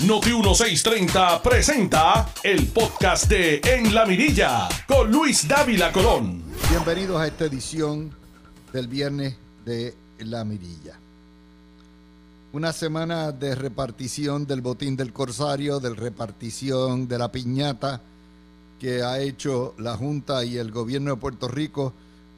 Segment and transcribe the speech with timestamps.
[0.00, 6.42] Noti 1630 presenta el podcast de En la Mirilla con Luis Dávila Colón.
[6.68, 8.10] Bienvenidos a esta edición
[8.72, 10.98] del viernes de La Mirilla.
[12.52, 18.00] Una semana de repartición del botín del Corsario, de repartición de la piñata
[18.80, 21.94] que ha hecho la Junta y el gobierno de Puerto Rico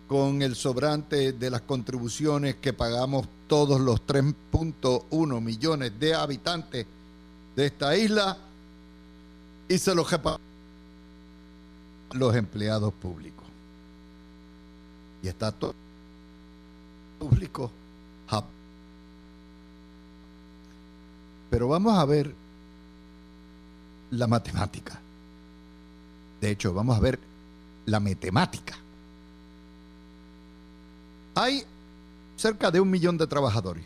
[0.07, 6.87] con el sobrante de las contribuciones que pagamos todos los 3.1 millones de habitantes
[7.57, 8.37] de esta isla
[9.69, 10.09] y se los
[12.13, 13.45] los empleados públicos.
[15.23, 15.75] Y está todo
[17.19, 17.73] público.
[21.51, 22.35] Pero vamos a ver
[24.11, 25.01] la matemática.
[26.41, 27.19] De hecho, vamos a ver
[27.87, 28.77] la matemática.
[31.35, 31.65] Hay
[32.37, 33.85] cerca de un millón de trabajadores,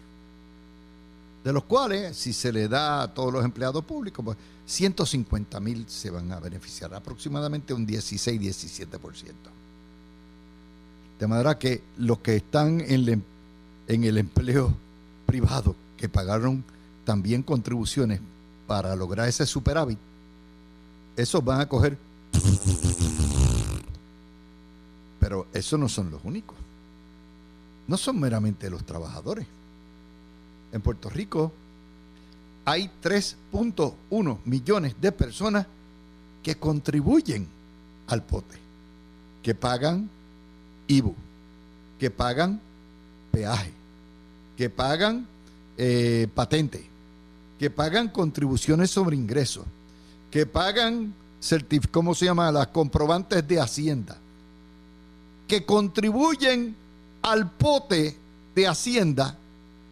[1.44, 4.36] de los cuales, si se le da a todos los empleados públicos, pues
[4.66, 8.98] 150 mil se van a beneficiar, aproximadamente un 16-17%.
[11.18, 13.22] De manera que los que están en,
[13.88, 14.72] en el empleo
[15.26, 16.64] privado, que pagaron
[17.04, 18.20] también contribuciones
[18.66, 19.98] para lograr ese superávit,
[21.16, 21.98] esos van a coger.
[25.18, 26.56] Pero esos no son los únicos
[27.90, 29.48] no son meramente los trabajadores.
[30.72, 31.52] En Puerto Rico
[32.64, 35.66] hay 3.1 millones de personas
[36.42, 37.46] que contribuyen
[38.06, 38.56] al pote,
[39.42, 40.08] que pagan
[40.86, 41.14] IBU,
[41.98, 42.60] que pagan
[43.30, 43.72] peaje,
[44.56, 45.26] que pagan
[45.76, 46.84] eh, patente,
[47.58, 49.64] que pagan contribuciones sobre ingresos,
[50.30, 51.14] que pagan,
[51.90, 54.16] ¿cómo se llama?, las comprobantes de Hacienda,
[55.46, 56.76] que contribuyen
[57.22, 58.16] al pote
[58.54, 59.36] de Hacienda,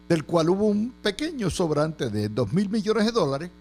[0.09, 3.51] del cual hubo un pequeño sobrante de 2 mil millones de dólares,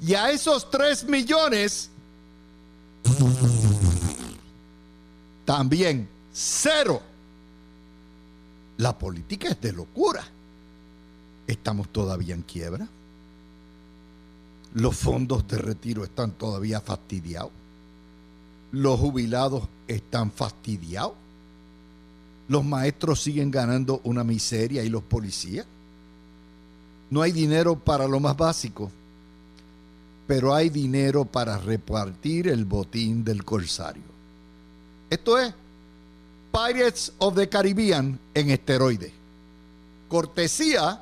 [0.00, 1.90] y a esos 3 millones,
[5.44, 7.00] también cero.
[8.78, 10.22] La política es de locura.
[11.46, 12.86] Estamos todavía en quiebra.
[14.74, 17.52] Los fondos de retiro están todavía fastidiados.
[18.72, 21.14] Los jubilados están fastidiados
[22.48, 25.66] los maestros siguen ganando una miseria y los policías.
[27.10, 28.90] No hay dinero para lo más básico,
[30.26, 34.02] pero hay dinero para repartir el botín del corsario.
[35.08, 35.54] Esto es
[36.52, 39.12] Pirates of the Caribbean en esteroides.
[40.08, 41.00] Cortesía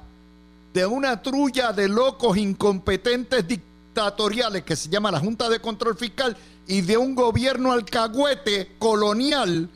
[0.74, 6.36] de una trulla de locos incompetentes dictatoriales que se llama la Junta de Control Fiscal
[6.66, 9.68] y de un gobierno alcahuete colonial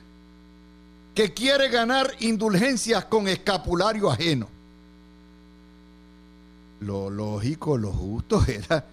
[1.15, 4.58] que quiere ganar indulgencias con escapulario ajeno.
[6.81, 8.87] Lo lógico, lo justo era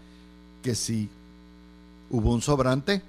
[0.62, 1.09] que si
[2.09, 3.01] hubo un sobrante,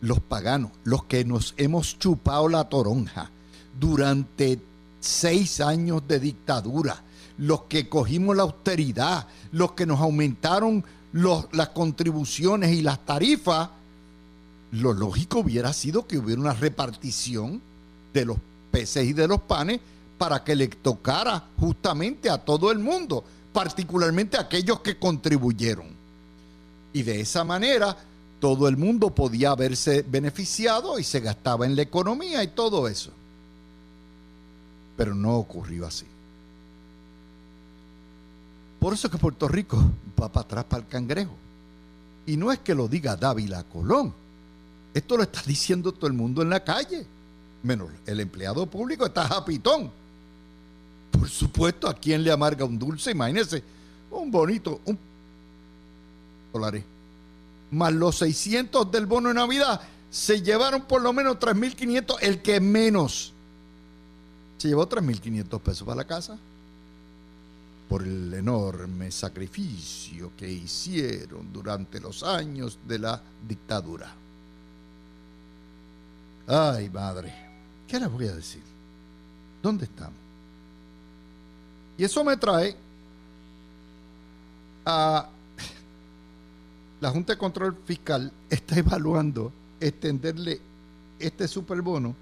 [0.00, 3.30] los paganos, los que nos hemos chupado la toronja
[3.78, 4.60] durante
[5.00, 7.02] seis años de dictadura,
[7.38, 13.70] los que cogimos la austeridad, los que nos aumentaron las contribuciones y las tarifas,
[14.72, 17.60] lo lógico hubiera sido que hubiera una repartición
[18.12, 18.38] de los
[18.70, 19.80] peces y de los panes
[20.18, 23.24] para que le tocara justamente a todo el mundo,
[23.54, 25.86] particularmente aquellos que contribuyeron.
[26.92, 27.96] Y de esa manera
[28.38, 33.10] todo el mundo podía haberse beneficiado y se gastaba en la economía y todo eso.
[34.98, 36.04] Pero no ocurrió así.
[38.78, 39.82] Por eso que Puerto Rico
[40.20, 41.34] va para atrás para el cangrejo.
[42.26, 44.12] Y no es que lo diga Dávila Colón.
[44.92, 47.06] Esto lo está diciendo todo el mundo en la calle
[47.64, 49.90] menos el empleado público está japitón.
[51.24, 53.12] Por supuesto, ¿a quién le amarga un dulce?
[53.12, 53.62] Imagínese,
[54.10, 54.98] un bonito, un
[56.52, 56.84] dólares.
[57.70, 59.80] Más los 600 del bono de Navidad,
[60.10, 63.32] se llevaron por lo menos 3.500, el que menos.
[64.58, 66.36] Se llevó 3.500 pesos para la casa
[67.88, 74.12] por el enorme sacrificio que hicieron durante los años de la dictadura.
[76.46, 77.32] Ay, madre.
[77.88, 78.62] ¿Qué les voy a decir?
[79.62, 80.23] ¿Dónde estamos?
[81.96, 82.76] Y eso me trae
[84.84, 85.28] a
[87.00, 90.60] la Junta de Control Fiscal está evaluando extenderle
[91.18, 92.14] este superbono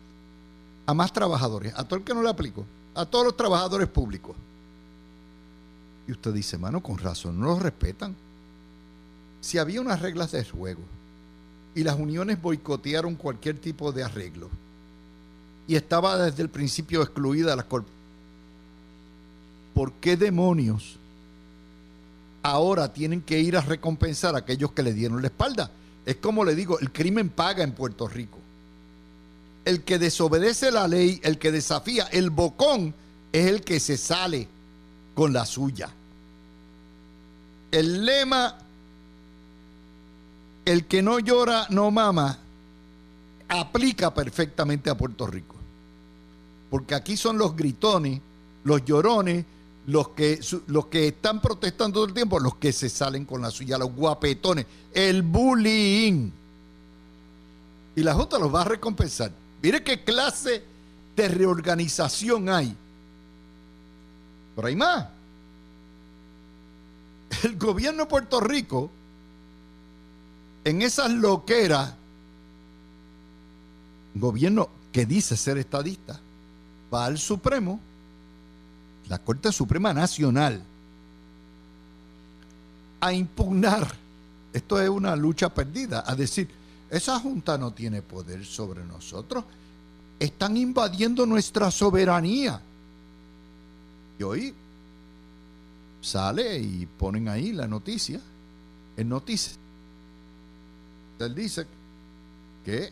[0.87, 2.65] a más trabajadores, a todo el que no le aplico,
[2.95, 4.35] a todos los trabajadores públicos.
[6.09, 8.17] Y usted dice, mano, con razón, no los respetan.
[9.41, 10.83] Si había unas reglas de juego
[11.75, 14.51] y las uniones boicotearon cualquier tipo de arreglo,
[15.69, 17.63] y estaba desde el principio excluida la
[19.75, 20.99] ¿Por qué demonios
[22.43, 25.71] ahora tienen que ir a recompensar a aquellos que le dieron la espalda.
[26.05, 28.39] Es como le digo, el crimen paga en Puerto Rico.
[29.65, 32.95] El que desobedece la ley, el que desafía, el bocón,
[33.33, 34.49] es el que se sale
[35.15, 35.89] con la suya.
[37.71, 38.59] El lema,
[40.65, 42.39] el que no llora no mama,
[43.49, 45.55] aplica perfectamente a Puerto Rico.
[46.71, 48.21] Porque aquí son los gritones,
[48.65, 49.45] los llorones,
[49.87, 53.51] los que, los que están protestando todo el tiempo, los que se salen con la
[53.51, 56.31] suya, los guapetones, el bullying.
[57.97, 59.33] Y la Junta los va a recompensar.
[59.63, 60.63] Mire qué clase
[61.17, 62.77] de reorganización hay.
[64.55, 65.09] Pero hay más.
[67.43, 68.91] El gobierno de Puerto Rico,
[70.65, 71.95] en esas loqueras,
[74.15, 76.21] gobierno que dice ser estadista,
[76.93, 77.81] va al Supremo,
[79.13, 80.63] la Corte Suprema Nacional,
[82.99, 83.95] a impugnar,
[84.55, 86.49] esto es una lucha perdida, a decir,
[86.89, 89.45] esa junta no tiene poder sobre nosotros,
[90.19, 92.59] están invadiendo nuestra soberanía.
[94.19, 94.55] Y hoy
[96.01, 98.19] sale y ponen ahí la noticia,
[98.97, 99.59] en noticias.
[101.19, 101.67] Él dice
[102.65, 102.91] que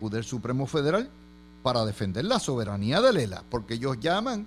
[0.00, 1.10] Poder Supremo Federal
[1.62, 4.46] para defender la soberanía de Lela, porque ellos llaman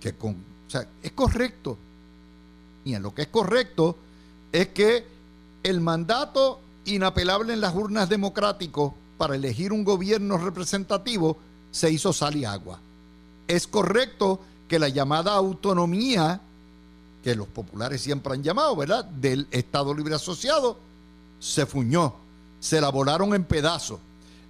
[0.00, 1.76] que con, o sea, es correcto.
[2.84, 3.96] Y en lo que es correcto
[4.52, 5.06] es que
[5.62, 11.36] el mandato inapelable en las urnas democráticas para elegir un gobierno representativo
[11.70, 12.80] se hizo sal y agua.
[13.46, 16.40] Es correcto que la llamada autonomía,
[17.22, 20.78] que los populares siempre han llamado, ¿verdad?, del Estado Libre Asociado,
[21.38, 22.14] se fuñó,
[22.60, 24.00] se la volaron en pedazos.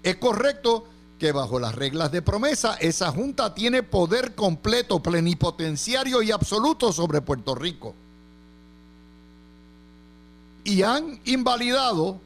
[0.02, 0.84] Es correcto
[1.20, 7.20] que bajo las reglas de promesa, esa junta tiene poder completo, plenipotenciario y absoluto sobre
[7.20, 7.94] Puerto Rico.
[10.64, 12.18] Y han invalidado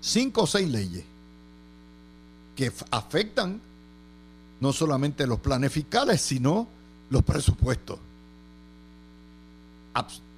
[0.00, 1.04] cinco o seis leyes
[2.56, 3.60] que afectan
[4.58, 6.66] no solamente los planes fiscales, sino
[7.10, 7.98] los presupuestos.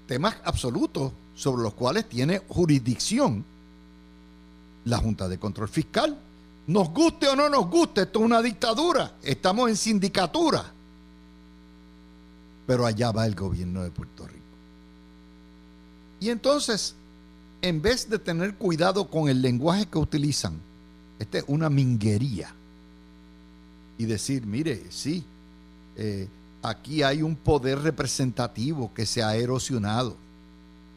[0.08, 3.44] temas absolutos sobre los cuales tiene jurisdicción
[4.84, 6.18] la Junta de Control Fiscal.
[6.68, 10.70] Nos guste o no nos guste, esto es una dictadura, estamos en sindicatura.
[12.66, 14.38] Pero allá va el gobierno de Puerto Rico.
[16.20, 16.94] Y entonces,
[17.62, 20.60] en vez de tener cuidado con el lenguaje que utilizan,
[21.18, 22.54] esta es una minguería.
[23.96, 25.24] Y decir, mire, sí,
[25.96, 26.28] eh,
[26.62, 30.16] aquí hay un poder representativo que se ha erosionado.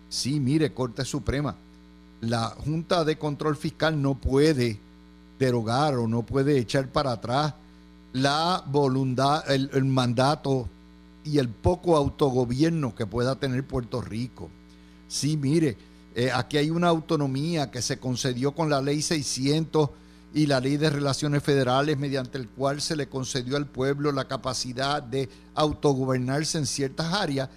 [0.10, 1.56] Sí, mire, Corte Suprema,
[2.20, 4.91] la Junta de Control Fiscal no puede
[5.42, 7.56] derogar o no puede echar para atrás
[8.14, 10.70] la voluntad, el, mandato
[11.24, 14.50] y el poco autogobierno que pueda tener Puerto Rico.
[15.08, 15.78] Sí, mire,
[16.14, 19.90] eh, aquí hay una autonomía que se concedió con la ley 600
[20.34, 24.28] y la ley de relaciones federales mediante el cual se le concedió al pueblo la
[24.28, 27.50] capacidad de autogobernarse en ciertas áreas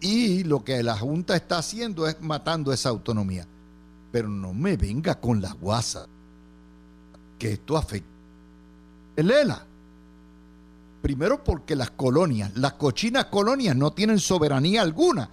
[0.00, 3.46] y lo que la Junta está haciendo es matando esa autonomía.
[4.12, 6.06] Pero no me venga con la guasa
[7.40, 8.08] que esto afecta.
[9.16, 9.66] El ELA.
[11.02, 15.30] Primero porque las colonias, las cochinas colonias no tienen soberanía alguna.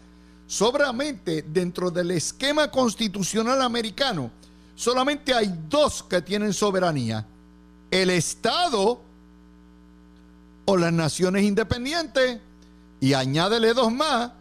[0.48, 4.32] Solamente dentro del esquema constitucional americano,
[4.76, 7.28] solamente hay dos que tienen soberanía.
[7.92, 9.02] El Estado
[10.66, 12.40] o las naciones independientes.
[13.00, 14.32] Y añádele dos más,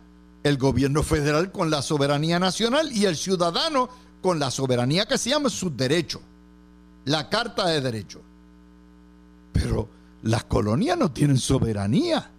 [0.42, 3.88] el gobierno federal con la soberanía nacional y el ciudadano
[4.22, 6.22] con la soberanía que se llama sus derechos,
[7.06, 8.22] la Carta de Derechos.
[9.52, 9.88] Pero
[10.22, 12.30] las colonias no tienen soberanía.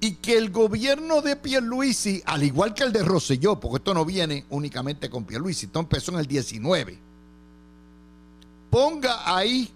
[0.00, 4.04] Y que el gobierno de Pierluisi, al igual que el de Rosselló, porque esto no
[4.04, 6.98] viene únicamente con Pierluisi, esto empezó en el 19,
[8.70, 9.70] ponga ahí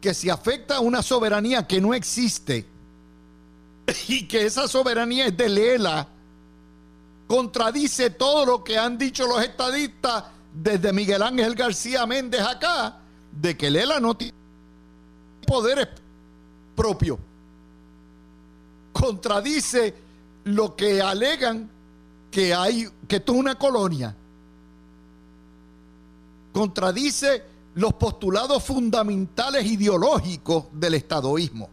[0.00, 2.66] que se afecta a una soberanía que no existe
[4.08, 6.08] y que esa soberanía es de Lela
[7.26, 13.56] contradice todo lo que han dicho los estadistas desde Miguel Ángel García Méndez acá, de
[13.56, 14.34] que Lela no tiene
[15.46, 15.88] poderes
[16.74, 17.18] propios.
[18.92, 19.94] Contradice
[20.44, 21.68] lo que alegan
[22.30, 24.14] que hay, que esto es una colonia.
[26.52, 27.42] Contradice
[27.74, 31.68] los postulados fundamentales ideológicos del estadoísmo.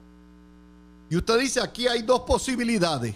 [1.09, 3.15] Y usted dice, aquí hay dos posibilidades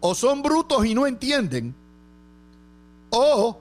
[0.00, 1.74] o son brutos y no entienden,
[3.10, 3.58] o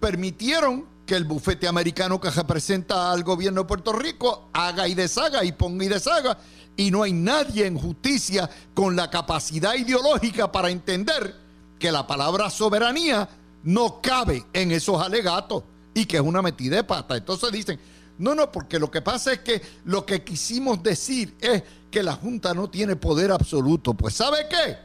[0.00, 5.42] permitieron que el bufete americano que representa al gobierno de Puerto Rico haga y deshaga
[5.44, 6.38] y ponga y deshaga.
[6.76, 11.34] Y no hay nadie en justicia con la capacidad ideológica para entender
[11.78, 13.28] que la palabra soberanía
[13.64, 15.64] no cabe en esos alegatos
[15.94, 17.16] y que es una metida de pata.
[17.16, 17.80] Entonces dicen,
[18.18, 22.14] no, no, porque lo que pasa es que lo que quisimos decir es que la
[22.14, 23.94] Junta no tiene poder absoluto.
[23.94, 24.76] Pues ¿sabe qué?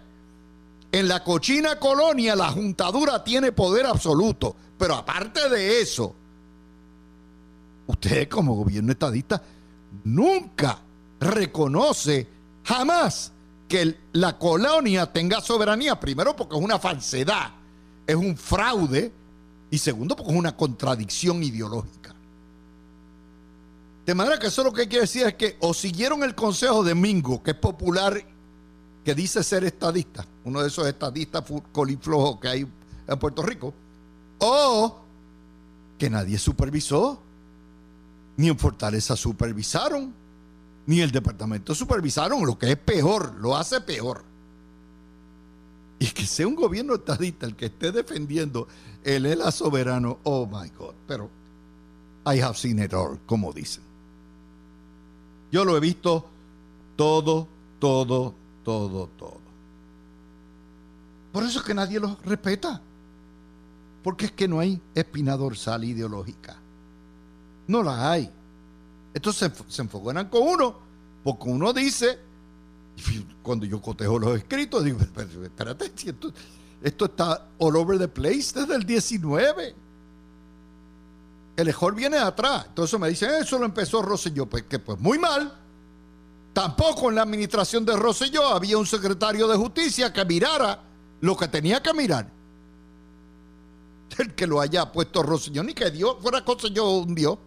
[0.93, 4.55] En la cochina colonia la juntadura tiene poder absoluto.
[4.83, 6.13] Pero aparte de eso,
[7.87, 9.41] usted como gobierno estadista
[10.03, 10.77] nunca
[11.21, 12.27] reconoce
[12.65, 13.31] jamás
[13.69, 15.97] que la colonia tenga soberanía.
[15.97, 17.51] Primero porque es una falsedad,
[18.05, 19.09] es un fraude.
[19.71, 22.13] Y segundo porque es una contradicción ideológica.
[24.05, 26.93] De manera que eso lo que quiere decir es que o siguieron el consejo de
[26.93, 28.21] Mingo, que es popular,
[29.05, 32.67] que dice ser estadista, uno de esos estadistas coliflojos que hay
[33.07, 33.73] en Puerto Rico,
[34.43, 34.99] o
[35.97, 37.19] que nadie supervisó,
[38.35, 40.13] ni en Fortaleza supervisaron,
[40.85, 44.23] ni el departamento supervisaron, lo que es peor, lo hace peor.
[45.99, 48.67] Y que sea un gobierno estadista el que esté defendiendo
[49.03, 51.29] el ELA soberano, oh my God, pero
[52.25, 53.83] I have seen it all, como dicen.
[55.51, 56.25] Yo lo he visto
[56.97, 57.47] todo,
[57.79, 58.33] todo,
[58.65, 59.43] todo, todo.
[61.31, 62.81] Por eso es que nadie lo respeta.
[64.03, 66.57] Porque es que no hay espina dorsal ideológica.
[67.67, 68.29] No la hay.
[69.13, 70.75] Entonces se enfocan con uno,
[71.23, 72.19] porque uno dice,
[73.41, 75.91] cuando yo cotejo los escritos, digo, espérate,
[76.83, 79.75] esto, está all over the place desde el 19.
[81.55, 82.65] El mejor viene de atrás.
[82.67, 84.47] Entonces me dicen, eso lo empezó Rosselló.
[84.47, 85.53] Pues que pues muy mal.
[86.51, 90.81] Tampoco en la administración de Rosselló había un secretario de justicia que mirara
[91.21, 92.32] lo que tenía que mirar.
[94.17, 97.37] El que lo haya puesto Rosselló, ni que Dios fuera Rosselló un Dios.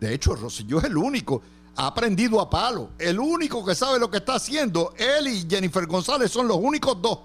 [0.00, 1.42] De hecho, Rosselló es el único.
[1.76, 2.90] Ha aprendido a palo.
[2.98, 7.00] El único que sabe lo que está haciendo, él y Jennifer González son los únicos
[7.00, 7.18] dos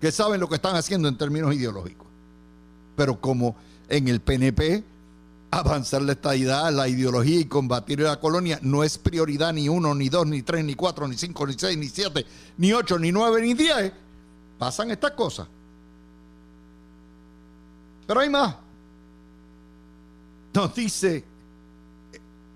[0.00, 2.06] que saben lo que están haciendo en términos ideológicos.
[2.94, 3.56] Pero como
[3.88, 4.84] en el PNP
[5.50, 10.08] avanzar la estadidad, la ideología y combatir la colonia no es prioridad ni uno, ni
[10.08, 12.26] dos, ni tres, ni cuatro, ni cinco, ni seis, ni siete,
[12.58, 13.92] ni ocho, ni nueve, ni diez,
[14.58, 15.48] pasan estas cosas.
[18.06, 18.56] Pero hay más.
[20.54, 21.24] Nos dice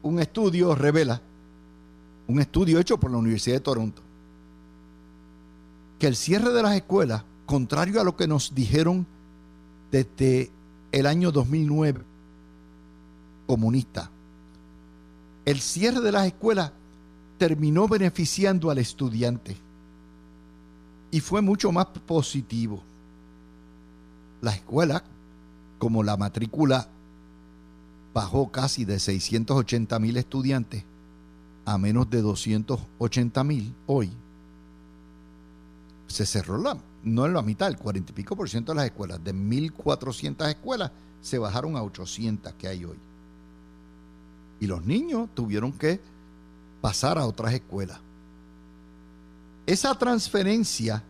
[0.03, 1.21] un estudio, revela,
[2.27, 4.03] un estudio hecho por la Universidad de Toronto,
[5.99, 9.07] que el cierre de las escuelas, contrario a lo que nos dijeron
[9.91, 10.51] desde
[10.93, 12.03] el año 2009,
[13.47, 14.11] comunista.
[15.45, 16.73] El cierre de las escuelas
[17.37, 19.57] terminó beneficiando al estudiante
[21.11, 22.83] y fue mucho más positivo.
[24.41, 25.03] Las escuelas,
[25.81, 26.87] como la matrícula
[28.15, 30.85] bajó casi de 680 mil estudiantes
[31.65, 34.13] a menos de 280 mil hoy,
[36.07, 38.85] se cerró la, no en la mitad, el 40 y pico por ciento de las
[38.87, 39.23] escuelas.
[39.25, 40.91] De 1.400 escuelas
[41.23, 42.99] se bajaron a 800 que hay hoy
[44.61, 46.01] y los niños tuvieron que
[46.81, 47.99] pasar a otras escuelas.
[49.67, 51.03] Esa transferencia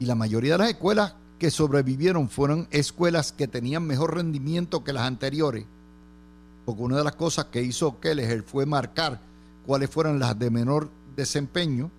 [0.00, 4.92] y la mayoría de las escuelas que sobrevivieron fueron escuelas que tenían mejor rendimiento que
[4.92, 5.66] las anteriores.
[6.64, 9.20] Porque una de las cosas que hizo Kelleher fue marcar
[9.66, 11.90] cuáles fueron las de menor desempeño.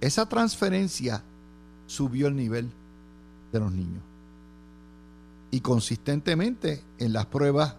[0.00, 1.22] Esa transferencia
[1.86, 2.70] subió el nivel
[3.52, 4.02] de los niños
[5.50, 7.74] y consistentemente en las pruebas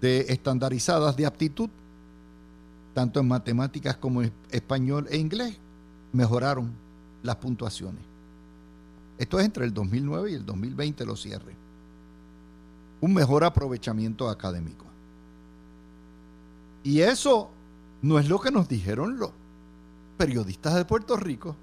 [0.00, 1.70] de estandarizadas de aptitud,
[2.92, 5.56] tanto en matemáticas como en español e inglés,
[6.12, 6.72] mejoraron
[7.22, 8.11] las puntuaciones.
[9.22, 11.54] Esto es entre el 2009 y el 2020 los cierres.
[13.00, 14.84] Un mejor aprovechamiento académico.
[16.82, 17.48] Y eso
[18.02, 19.30] no es lo que nos dijeron los
[20.16, 21.54] periodistas de Puerto Rico,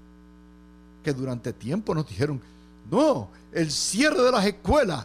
[1.04, 2.40] que durante tiempo nos dijeron,
[2.90, 5.04] no, el cierre de las escuelas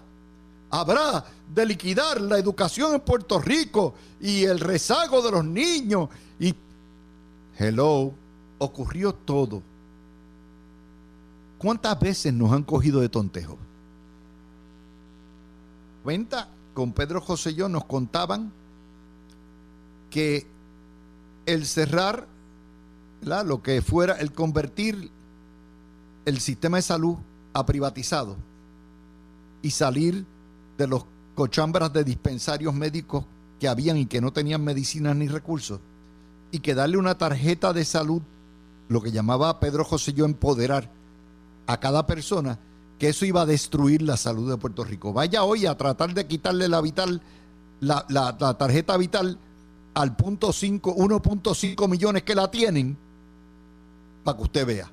[0.69, 6.07] habrá de liquidar la educación en Puerto Rico y el rezago de los niños.
[6.39, 6.55] Y,
[7.59, 8.13] hello,
[8.59, 9.61] ocurrió todo.
[11.57, 13.57] ¿Cuántas veces nos han cogido de tontejo?
[16.03, 18.51] Cuenta, con Pedro José y yo nos contaban
[20.11, 20.45] que
[21.45, 22.27] el cerrar,
[23.21, 25.09] lo que fuera, el convertir
[26.25, 27.17] el sistema de salud
[27.53, 28.35] a privatizado
[29.61, 30.25] y salir
[30.77, 33.25] de los cochambras de dispensarios médicos
[33.59, 35.79] que habían y que no tenían medicinas ni recursos
[36.51, 38.21] y que darle una tarjeta de salud,
[38.89, 40.91] lo que llamaba Pedro José yo empoderar
[41.67, 42.59] a cada persona
[42.99, 45.13] que eso iba a destruir la salud de Puerto Rico.
[45.13, 47.21] Vaya hoy a tratar de quitarle la vital,
[47.81, 49.37] la, tarjeta vital
[49.93, 52.97] al punto 5, 1.5 millones que la tienen,
[54.23, 54.91] para que usted vea.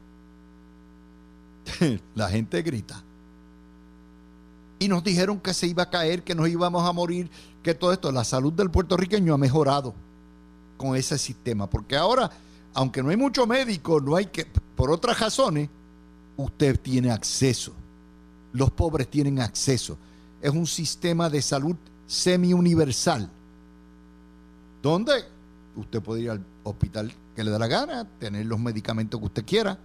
[2.14, 3.02] la gente grita.
[4.78, 7.30] Y nos dijeron que se iba a caer, que nos íbamos a morir,
[7.62, 9.94] que todo esto, la salud del puertorriqueño ha mejorado
[10.76, 11.70] con ese sistema.
[11.70, 12.28] Porque ahora,
[12.74, 15.68] aunque no hay mucho médico, no hay que, por otras razones,
[16.36, 17.72] usted tiene acceso.
[18.52, 19.96] Los pobres tienen acceso.
[20.40, 23.28] Es un sistema de salud semi-universal.
[24.82, 25.12] Donde
[25.76, 29.44] usted puede ir al hospital que le da la gana, tener los medicamentos que usted
[29.44, 29.78] quiera,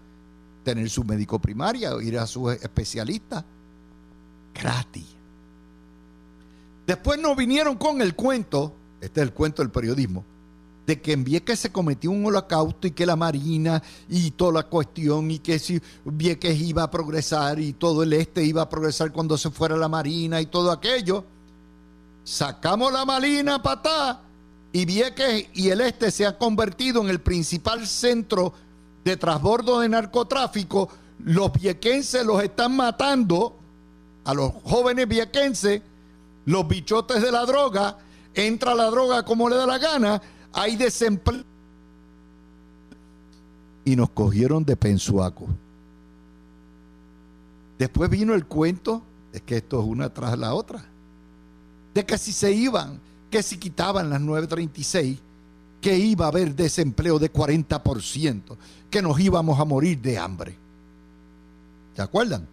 [0.63, 3.45] tener su médico primario, ir a su especialista.
[4.53, 5.05] Gratis.
[6.85, 10.23] Después nos vinieron con el cuento, este es el cuento del periodismo,
[10.87, 14.63] de que en Vieques se cometió un holocausto y que la Marina y toda la
[14.63, 19.11] cuestión y que si Vieques iba a progresar y todo el este iba a progresar
[19.11, 21.25] cuando se fuera la Marina y todo aquello.
[22.23, 24.21] Sacamos la Marina para
[24.71, 28.53] y Vieques y el este se ha convertido en el principal centro
[29.03, 30.87] de transbordo de narcotráfico.
[31.19, 33.57] Los viequenses los están matando,
[34.23, 35.81] a los jóvenes viequenses,
[36.45, 37.97] los bichotes de la droga,
[38.33, 40.21] entra la droga como le da la gana
[40.53, 41.43] hay desempleo.
[43.85, 45.47] Y nos cogieron de pensuaco.
[47.79, 49.01] Después vino el cuento,
[49.31, 50.83] es que esto es una tras la otra,
[51.93, 52.99] de que si se iban,
[53.29, 55.19] que si quitaban las 936,
[55.79, 58.41] que iba a haber desempleo de 40%,
[58.89, 60.55] que nos íbamos a morir de hambre.
[61.95, 62.47] ¿Se acuerdan?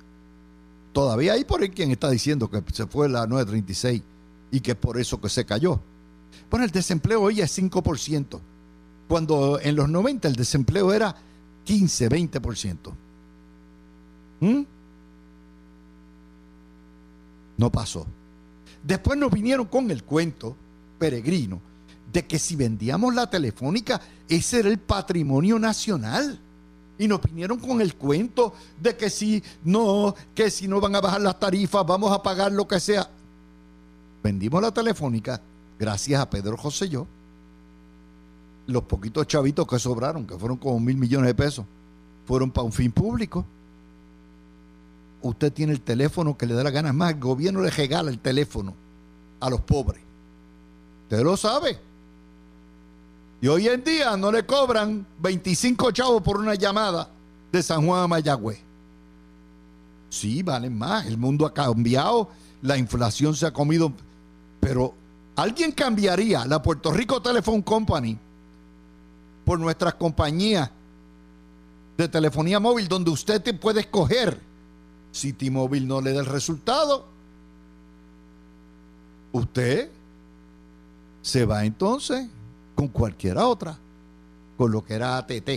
[0.93, 4.03] Todavía hay por ahí quien está diciendo que se fue la 936
[4.53, 5.81] y que por eso que se cayó.
[6.51, 8.41] Bueno, el desempleo hoy es 5%,
[9.09, 11.15] cuando en los 90 el desempleo era
[11.65, 12.93] 15, 20%.
[14.41, 14.63] ¿Mm?
[17.57, 18.07] No pasó.
[18.83, 20.57] Después nos vinieron con el cuento
[20.99, 21.61] peregrino
[22.13, 26.39] de que si vendíamos la telefónica, ese era el patrimonio nacional.
[26.97, 31.01] Y nos vinieron con el cuento de que si no, que si no van a
[31.01, 33.11] bajar las tarifas, vamos a pagar lo que sea.
[34.23, 35.41] Vendimos la telefónica
[35.79, 37.07] gracias a Pedro José yo,
[38.67, 41.67] los poquitos chavitos que sobraron, que fueron como mil millones de pesos,
[42.27, 43.45] fueron para un fin público.
[45.23, 46.93] Usted tiene el teléfono que le da la gana.
[46.93, 48.75] más, el gobierno le regala el teléfono
[49.41, 50.03] a los pobres.
[51.05, 51.79] Usted lo sabe.
[53.41, 57.11] Y hoy en día no le cobran 25 chavos por una llamada
[57.53, 58.59] de San Juan a Mayagüez.
[60.09, 61.07] Sí, valen más.
[61.07, 62.31] El mundo ha cambiado,
[62.63, 63.93] la inflación se ha comido,
[64.61, 64.95] pero
[65.37, 68.17] ¿Alguien cambiaría la Puerto Rico Telephone Company
[69.45, 70.71] por nuestras compañías
[71.97, 74.41] de telefonía móvil donde usted te puede escoger
[75.11, 77.07] si T-Mobile no le da el resultado?
[79.33, 79.91] Usted
[81.23, 82.29] se va entonces
[82.77, 83.77] con cualquiera otra,
[84.57, 85.51] con lo que era ATT.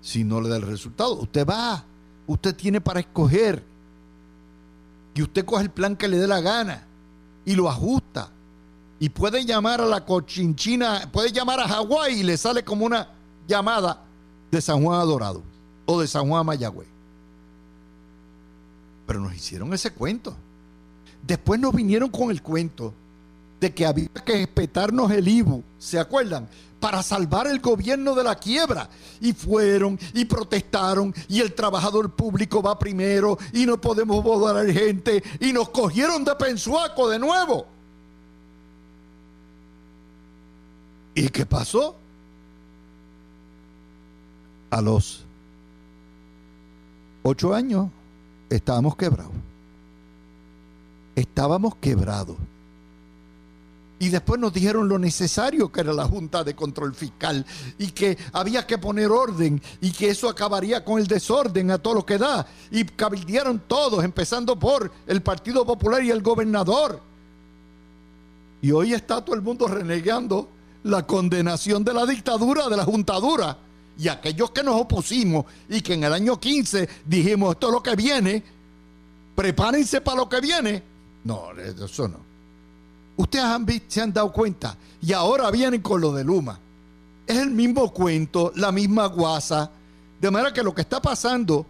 [0.00, 1.84] Si no le da el resultado, usted va,
[2.26, 3.62] usted tiene para escoger
[5.14, 6.89] y usted coge el plan que le dé la gana
[7.44, 8.30] y lo ajusta.
[8.98, 13.08] Y puede llamar a la cochinchina, puede llamar a Hawái y le sale como una
[13.48, 14.02] llamada
[14.50, 15.42] de San Juan Adorado
[15.86, 16.88] o de San Juan Mayagüez.
[19.06, 20.36] Pero nos hicieron ese cuento.
[21.26, 22.92] Después nos vinieron con el cuento
[23.60, 26.48] de que había que respetarnos el IBU, ¿se acuerdan?
[26.80, 28.88] Para salvar el gobierno de la quiebra.
[29.20, 35.22] Y fueron y protestaron y el trabajador público va primero y no podemos votar gente
[35.40, 37.66] y nos cogieron de pensuaco de nuevo.
[41.14, 41.96] ¿Y qué pasó?
[44.70, 45.24] A los
[47.22, 47.88] ocho años
[48.48, 49.32] estábamos quebrados.
[51.16, 52.36] Estábamos quebrados.
[54.00, 57.44] Y después nos dijeron lo necesario que era la Junta de Control Fiscal
[57.78, 61.92] y que había que poner orden y que eso acabaría con el desorden a todo
[61.92, 62.46] lo que da.
[62.70, 66.98] Y cabildearon todos, empezando por el Partido Popular y el gobernador.
[68.62, 70.48] Y hoy está todo el mundo renegando
[70.84, 73.58] la condenación de la dictadura, de la juntadura.
[73.98, 77.82] Y aquellos que nos opusimos y que en el año 15 dijimos esto es lo
[77.82, 78.42] que viene,
[79.36, 80.82] prepárense para lo que viene.
[81.24, 82.29] No, eso no.
[83.20, 86.58] Ustedes han visto, se han dado cuenta y ahora vienen con lo de Luma.
[87.26, 89.70] Es el mismo cuento, la misma guasa.
[90.18, 91.66] De manera que lo que está pasando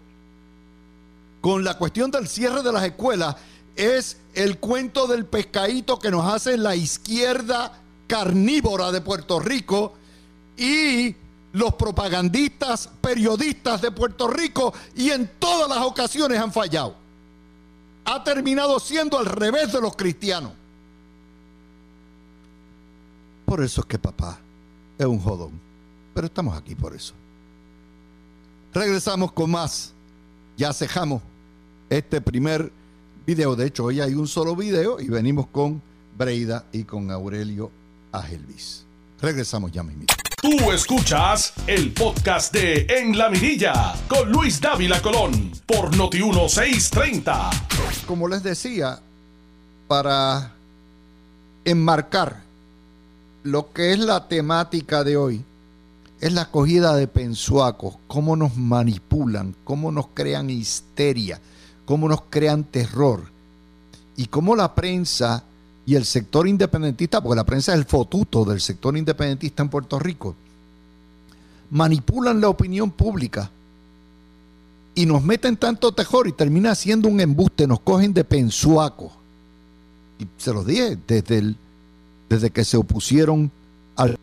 [1.40, 3.34] con la cuestión del cierre de las escuelas
[3.74, 7.72] es el cuento del pescadito que nos hace la izquierda
[8.06, 9.94] carnívora de Puerto Rico
[10.56, 11.16] y
[11.52, 16.94] los propagandistas, periodistas de Puerto Rico y en todas las ocasiones han fallado.
[18.04, 20.59] Ha terminado siendo al revés de los cristianos.
[23.50, 24.38] Por eso es que papá
[24.96, 25.50] es un jodón.
[26.14, 27.14] Pero estamos aquí por eso.
[28.72, 29.92] Regresamos con más.
[30.56, 31.20] Ya cejamos
[31.88, 32.70] este primer
[33.26, 33.56] video.
[33.56, 35.82] De hecho, hoy hay un solo video y venimos con
[36.16, 37.72] Breida y con Aurelio
[38.12, 38.84] Agelvis.
[39.20, 40.04] Regresamos ya mismo.
[40.40, 47.50] Tú escuchas el podcast de En la Mirilla con Luis Dávila Colón por Noti 1630.
[48.06, 49.00] Como les decía,
[49.88, 50.52] para
[51.64, 52.48] enmarcar
[53.42, 55.44] lo que es la temática de hoy,
[56.20, 61.40] es la acogida de pensuacos, cómo nos manipulan, cómo nos crean histeria,
[61.86, 63.22] cómo nos crean terror
[64.16, 65.44] y cómo la prensa
[65.86, 69.98] y el sector independentista, porque la prensa es el fotuto del sector independentista en Puerto
[69.98, 70.36] Rico,
[71.70, 73.50] manipulan la opinión pública
[74.94, 79.12] y nos meten tanto terror y termina siendo un embuste, nos cogen de pensuaco.
[80.18, 81.56] Y se los dije desde, el,
[82.30, 83.50] desde que se opusieron
[83.96, 84.16] al...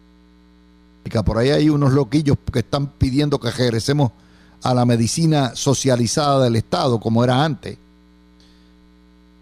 [1.23, 4.11] Por ahí hay unos loquillos que están pidiendo que regresemos
[4.63, 7.77] a la medicina socializada del Estado como era antes.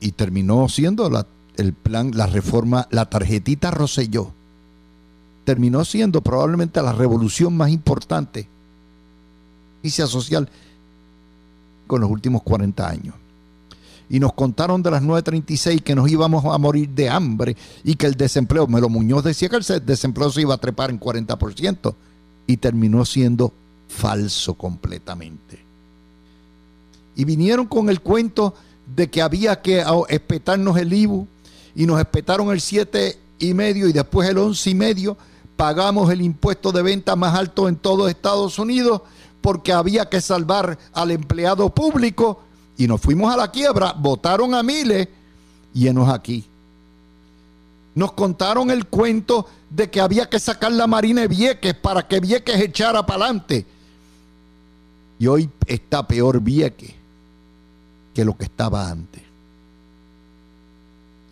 [0.01, 1.25] Y terminó siendo la
[1.57, 4.33] el plan, la reforma, la tarjetita Roselló,
[5.45, 8.49] terminó siendo probablemente la revolución más importante
[9.91, 10.49] social
[11.87, 13.15] con los últimos 40 años.
[14.09, 18.05] Y nos contaron de las 9.36 que nos íbamos a morir de hambre y que
[18.05, 21.95] el desempleo, Melo Muñoz decía que el desempleo se iba a trepar en 40%
[22.47, 23.51] y terminó siendo
[23.87, 25.59] falso completamente.
[27.15, 28.53] Y vinieron con el cuento
[28.95, 31.27] de que había que espetarnos el IBU,
[31.75, 35.17] y nos espetaron el 7 y medio y después el 11 y medio.
[35.57, 39.01] Pagamos el impuesto de venta más alto en todo Estados Unidos
[39.41, 42.41] porque había que salvar al empleado público
[42.77, 45.07] y nos fuimos a la quiebra, votaron a miles
[45.73, 46.45] y enos aquí.
[47.95, 52.19] Nos contaron el cuento de que había que sacar la Marina de Vieques para que
[52.19, 53.65] Vieques echara para adelante.
[55.17, 56.93] Y hoy está peor Vieques
[58.13, 59.21] que lo que estaba antes.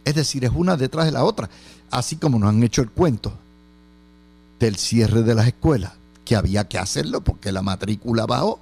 [0.06, 1.50] Es decir, es una detrás de la otra.
[1.90, 3.34] Así como nos han hecho el cuento
[4.60, 5.94] del cierre de las escuelas,
[6.26, 8.60] que había que hacerlo porque la matrícula bajó.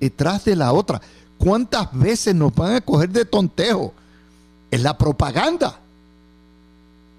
[0.00, 1.00] Detrás de la otra.
[1.38, 3.94] ¿Cuántas veces nos van a coger de tontejo?
[4.70, 5.80] Es la propaganda.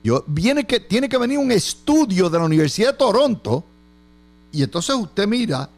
[0.03, 3.63] Yo, viene que, tiene que venir un estudio de la Universidad de Toronto
[4.51, 5.69] y entonces usted mira,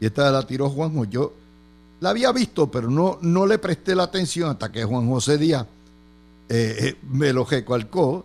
[0.00, 1.32] y esta la tiró Juanjo, yo
[2.00, 5.66] la había visto, pero no, no le presté la atención hasta que Juan José Díaz
[6.48, 8.24] eh, eh, me lo recalcó,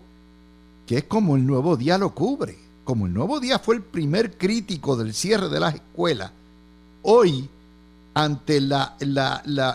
[0.86, 2.58] que es como el nuevo día lo cubre.
[2.84, 6.32] Como el nuevo día fue el primer crítico del cierre de las escuelas,
[7.04, 7.48] hoy,
[8.24, 8.96] ante la,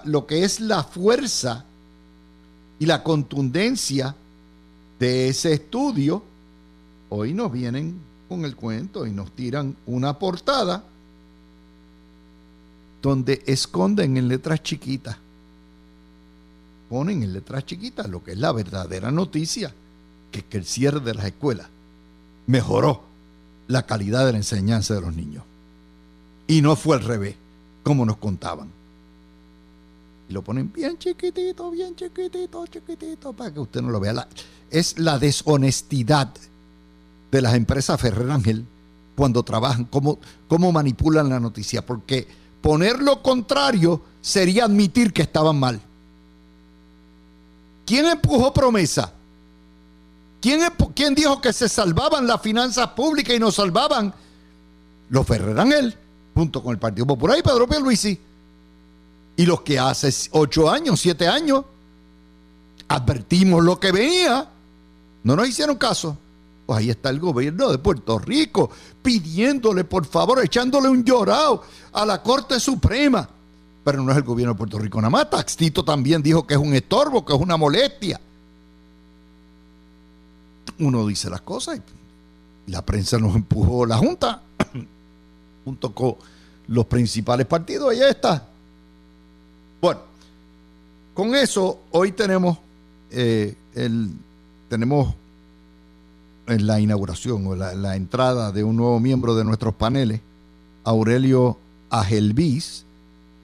[0.05, 1.65] lo que es la fuerza
[2.79, 4.15] y la contundencia
[4.99, 6.23] de ese estudio,
[7.09, 10.85] hoy nos vienen con el cuento y nos tiran una portada
[13.03, 15.17] donde esconden en letras chiquitas
[16.89, 19.75] ponen en letras chiquitas lo que es la verdadera noticia,
[20.31, 21.67] que es que el cierre de las escuelas
[22.47, 23.03] mejoró
[23.67, 25.43] la calidad de la enseñanza de los niños.
[26.47, 27.35] Y no fue al revés,
[27.85, 28.69] como nos contaban.
[30.29, 34.27] Y lo ponen bien chiquitito, bien chiquitito, chiquitito, para que usted no lo vea.
[34.71, 36.35] es la deshonestidad
[37.31, 38.65] de las empresas Ferrer Ángel
[39.15, 40.19] cuando trabajan, cómo,
[40.49, 42.27] cómo manipulan la noticia, porque
[42.61, 45.81] poner lo contrario sería admitir que estaban mal.
[47.87, 49.13] ¿Quién empujó promesa?
[50.41, 50.61] ¿Quién,
[50.95, 54.13] ¿Quién, dijo que se salvaban las finanzas públicas y nos salvaban?
[55.11, 55.97] Los Ferrer él,
[56.35, 58.19] junto con el Partido Popular y Pedro Pierluisi.
[59.37, 61.65] Y los que hace ocho años, siete años,
[62.89, 64.49] advertimos lo que venía,
[65.23, 66.17] no nos hicieron caso.
[66.67, 68.71] Pues ahí está el gobierno de Puerto Rico
[69.03, 73.29] pidiéndole, por favor, echándole un llorado a la Corte Suprema
[73.85, 75.31] pero no es el gobierno de Puerto Rico nada más.
[75.31, 78.19] Taxito también dijo que es un estorbo, que es una molestia.
[80.79, 81.81] Uno dice las cosas
[82.67, 84.43] y la prensa nos empujó la Junta,
[85.65, 86.17] junto con
[86.69, 88.47] los principales partidos, ahí está.
[89.81, 90.01] Bueno,
[91.15, 92.59] con eso hoy tenemos,
[93.11, 94.11] eh, el,
[94.69, 95.15] tenemos
[96.47, 100.21] en la inauguración o la, entrada de un nuevo miembro de nuestros paneles,
[100.85, 101.57] Aurelio
[101.91, 102.85] Agelvis,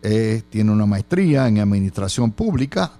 [0.02, 2.92] tiene una maestría en administración pública,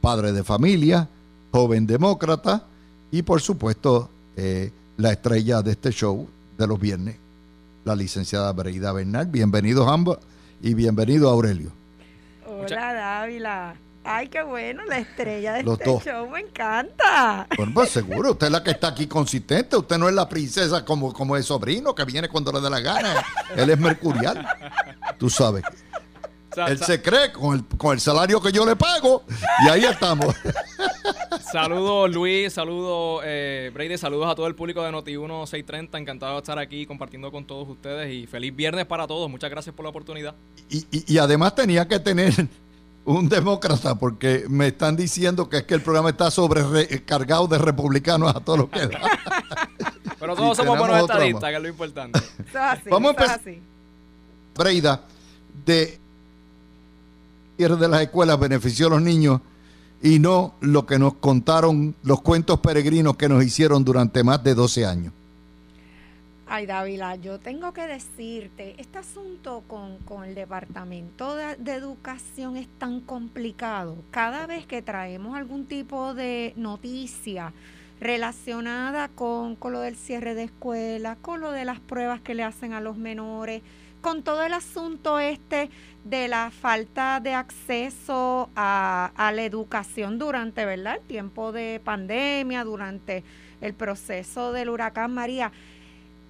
[0.00, 1.08] padre de familia,
[1.50, 2.64] joven demócrata
[3.10, 7.16] y por supuesto eh, la estrella de este show de los viernes,
[7.86, 9.26] la licenciada Breida Bernal.
[9.26, 10.18] Bienvenidos ambos
[10.60, 11.70] y bienvenido Aurelio.
[12.44, 13.76] Hola Dávila.
[14.02, 17.46] Ay, qué bueno, la estrella de este show, me encanta.
[17.56, 20.84] Bueno, pues seguro, usted es la que está aquí consistente, usted no es la princesa
[20.84, 23.24] como, como el sobrino que viene cuando le dé la gana,
[23.56, 24.46] él es mercurial,
[25.18, 25.64] tú sabes.
[26.68, 29.24] Él se cree con el, con el salario que yo le pago
[29.64, 30.34] y ahí estamos.
[31.52, 35.98] Saludos Luis, saludos eh, Brady, saludos a todo el público de Noti1 630.
[35.98, 39.30] Encantado de estar aquí compartiendo con todos ustedes y feliz viernes para todos.
[39.30, 40.34] Muchas gracias por la oportunidad.
[40.68, 42.34] Y, y, además tenía que tener
[43.04, 48.34] un demócrata porque me están diciendo que es que el programa está sobrecargado de republicanos
[48.34, 49.00] a todos los que da.
[50.18, 52.20] Pero todos somos buenos estadistas, que es lo importante.
[52.90, 53.40] Vamos a empezar.
[54.56, 55.02] Breida,
[55.64, 56.00] de
[57.56, 59.40] de las escuelas benefició a los niños
[60.02, 64.54] y no lo que nos contaron los cuentos peregrinos que nos hicieron durante más de
[64.54, 65.12] 12 años.
[66.48, 73.00] Ay, Dávila, yo tengo que decirte, este asunto con, el Departamento de, Educación es tan
[73.00, 73.96] complicado.
[74.12, 77.52] Cada vez que traemos algún tipo de noticia
[78.00, 82.44] relacionada con, con lo del cierre de escuelas, con lo de las pruebas que le
[82.44, 83.62] hacen a los menores,
[84.06, 85.68] con todo el asunto este
[86.04, 90.98] de la falta de acceso a, la educación durante ¿verdad?
[90.98, 93.24] el tiempo de pandemia, durante
[93.60, 95.50] el proceso del huracán María.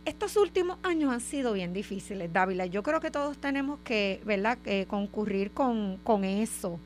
[0.07, 2.65] Estos últimos años han sido bien difíciles, Dávila.
[2.65, 4.57] Yo creo que todos tenemos que ¿verdad?
[4.89, 6.81] concurrir con, con eso.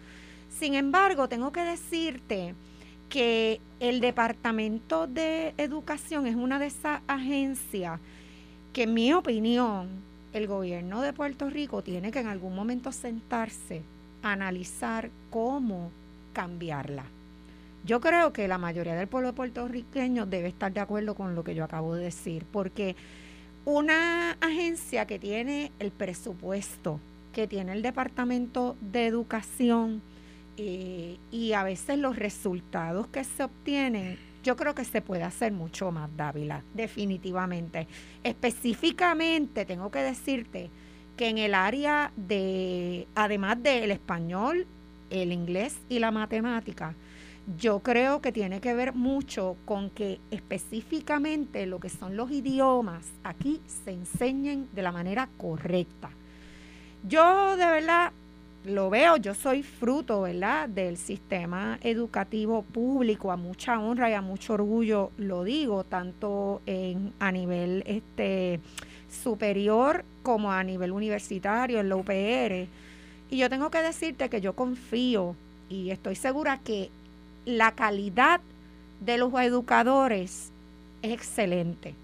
[0.49, 2.57] Sin embargo, tengo que decirte
[3.09, 8.01] que el Departamento de Educación es una de esas agencias
[8.73, 13.83] que, en mi opinión, el gobierno de Puerto Rico tiene que en algún momento sentarse,
[14.23, 15.91] analizar cómo
[16.33, 17.05] cambiarla.
[17.85, 21.55] Yo creo que la mayoría del pueblo puertorriqueño debe estar de acuerdo con lo que
[21.55, 22.95] yo acabo de decir, porque
[23.65, 27.01] una agencia que tiene el presupuesto,
[27.33, 30.03] que tiene el Departamento de Educación
[30.57, 35.53] eh, y a veces los resultados que se obtienen yo creo que se puede hacer
[35.53, 37.87] mucho más, Dávila, definitivamente.
[38.25, 40.71] Específicamente, tengo que decirte
[41.17, 44.67] que en el área de, además del español,
[45.11, 46.95] el inglés y la matemática,
[47.59, 53.05] yo creo que tiene que ver mucho con que específicamente lo que son los idiomas
[53.25, 56.11] aquí se enseñen de la manera correcta.
[57.03, 58.13] Yo de verdad
[58.65, 64.21] lo veo, yo soy fruto, ¿verdad?, del sistema educativo público, a mucha honra y a
[64.21, 68.61] mucho orgullo lo digo, tanto en, a nivel este,
[69.11, 72.69] superior como a nivel universitario, en la UPR.
[73.31, 75.37] Y yo tengo que decirte que yo confío
[75.69, 76.91] y estoy segura que
[77.47, 78.41] la calidad
[79.01, 80.51] de los educadores
[81.01, 81.95] es excelente.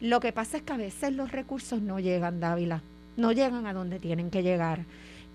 [0.00, 2.82] Lo que pasa es que a veces los recursos no llegan, Dávila,
[3.16, 4.84] no llegan a donde tienen que llegar.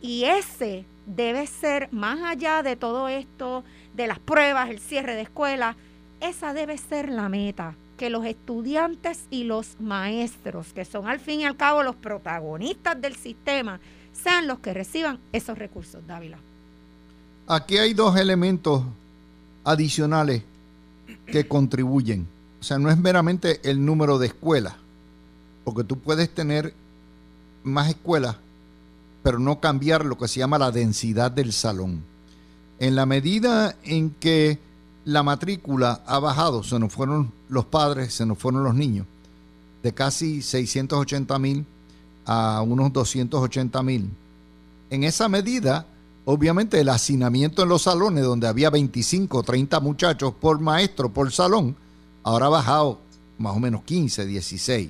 [0.01, 3.63] Y ese debe ser, más allá de todo esto,
[3.95, 5.75] de las pruebas, el cierre de escuelas,
[6.19, 11.41] esa debe ser la meta, que los estudiantes y los maestros, que son al fin
[11.41, 13.79] y al cabo los protagonistas del sistema,
[14.13, 16.37] sean los que reciban esos recursos, Dávila.
[17.47, 18.83] Aquí hay dos elementos
[19.63, 20.43] adicionales
[21.25, 22.27] que contribuyen.
[22.59, 24.75] O sea, no es meramente el número de escuelas,
[25.63, 26.73] porque tú puedes tener
[27.63, 28.37] más escuelas
[29.27, 32.01] pero no cambiar lo que se llama la densidad del salón.
[32.79, 34.57] En la medida en que
[35.03, 39.05] la matrícula ha bajado, se nos fueron los padres, se nos fueron los niños,
[39.83, 41.65] de casi 680 mil
[42.25, 44.09] a unos 280 mil.
[44.89, 45.85] En esa medida,
[46.23, 51.75] obviamente el hacinamiento en los salones, donde había 25, 30 muchachos por maestro, por salón,
[52.23, 52.99] ahora ha bajado
[53.39, 54.89] más o menos 15, 16.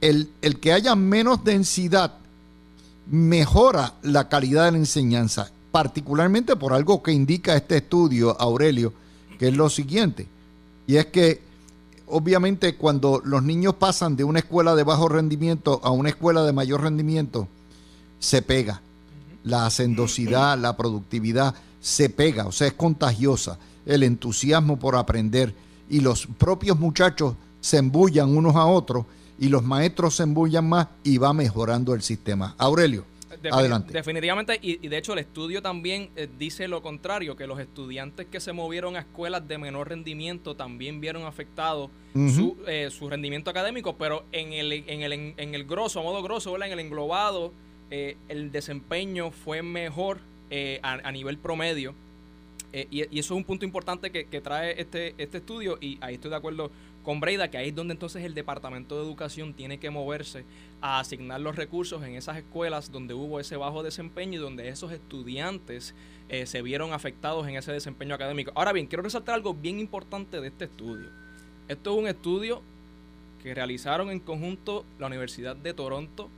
[0.00, 2.25] El, el que haya menos densidad
[3.10, 8.92] mejora la calidad de la enseñanza, particularmente por algo que indica este estudio, Aurelio,
[9.38, 10.26] que es lo siguiente,
[10.86, 11.42] y es que
[12.06, 16.52] obviamente cuando los niños pasan de una escuela de bajo rendimiento a una escuela de
[16.52, 17.48] mayor rendimiento,
[18.18, 18.80] se pega.
[19.44, 23.58] La hacendosidad, la productividad se pega, o sea, es contagiosa.
[23.84, 25.54] El entusiasmo por aprender
[25.88, 29.06] y los propios muchachos se embullan unos a otros
[29.38, 32.54] y los maestros se embullan más y va mejorando el sistema.
[32.58, 33.04] Aurelio.
[33.50, 33.92] Adelante.
[33.92, 38.40] Definitivamente, y, de hecho el estudio también eh, dice lo contrario, que los estudiantes que
[38.40, 43.96] se movieron a escuelas de menor rendimiento también vieron afectado su, eh, su, rendimiento académico,
[43.96, 47.52] pero en el, en el, en, el grosso, a modo grosso, en el englobado,
[47.90, 50.20] eh, el desempeño fue mejor
[50.82, 51.94] a, nivel promedio.
[52.72, 56.14] y, y, eso es un punto importante que, que trae este, este estudio y ahí
[56.14, 56.70] estoy de acuerdo
[57.06, 60.44] con Breida, que ahí es donde entonces el Departamento de Educación tiene que moverse
[60.80, 64.90] a asignar los recursos en esas escuelas donde hubo ese bajo desempeño y donde esos
[64.90, 65.94] estudiantes
[66.28, 68.50] eh, se vieron afectados en ese desempeño académico.
[68.56, 71.06] Ahora bien, quiero resaltar algo bien importante de este estudio.
[71.68, 72.60] Esto es un estudio
[73.40, 76.28] que realizaron en conjunto la Universidad de Toronto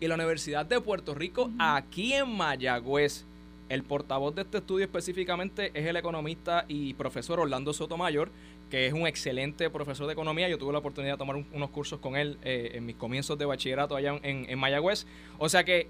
[0.00, 3.24] y la Universidad de Puerto Rico aquí en Mayagüez.
[3.68, 8.32] El portavoz de este estudio específicamente es el economista y profesor Orlando Sotomayor,
[8.70, 10.48] que es un excelente profesor de economía.
[10.48, 13.44] Yo tuve la oportunidad de tomar unos cursos con él eh, en mis comienzos de
[13.44, 15.06] bachillerato allá en, Mayagüez.
[15.38, 15.88] O sea que,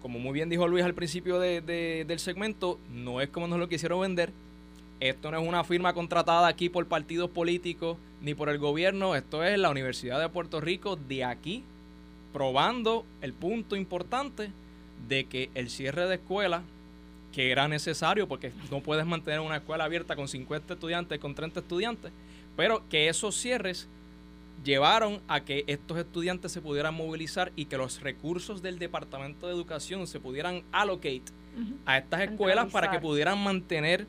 [0.00, 4.00] como muy bien dijo Luis al principio del segmento, no es como nos lo quisieron
[4.00, 4.32] vender.
[5.00, 9.16] Esto no es una firma contratada aquí por partidos políticos ni por el gobierno.
[9.16, 11.64] Esto es la Universidad de Puerto Rico de aquí,
[12.32, 14.52] probando el punto importante
[15.08, 16.62] de que el cierre de escuelas
[17.32, 21.60] que era necesario porque no puedes mantener una escuela abierta con 50 estudiantes, con 30
[21.60, 22.12] estudiantes,
[22.56, 23.88] pero que esos cierres
[24.64, 29.54] llevaron a que estos estudiantes se pudieran movilizar y que los recursos del Departamento de
[29.54, 31.32] Educación se pudieran allocate
[31.84, 34.06] a estas escuelas para que pudieran mantener